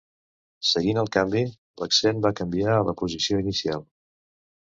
Seguint 0.67 0.99
el 1.01 1.09
canvi, 1.15 1.43
l'accent 1.83 2.23
va 2.27 2.33
canviar 2.41 2.73
a 2.77 2.87
la 2.87 2.97
posició 3.03 3.43
inicial. 3.47 3.87